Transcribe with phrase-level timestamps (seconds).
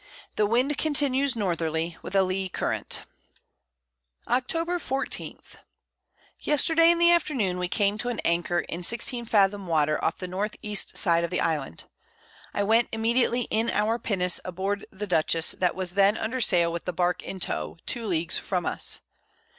[0.35, 3.01] The Wind continues Northerly, with a Lee Current.
[4.27, 4.81] Octob.
[4.81, 5.39] 14.
[6.39, 10.25] Yesterday in the Afternoon we came to an Anchor in 16 Fathom Water off the
[10.27, 10.47] N.
[10.63, 10.73] E.
[10.73, 11.83] Side of the Island.
[12.51, 16.85] I went immediately in our Pinnace aboard the Dutchess, that was then under Sail with
[16.85, 19.01] the Bark in Tow, 2 Leagues from us.